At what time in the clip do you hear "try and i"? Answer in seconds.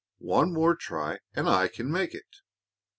0.75-1.67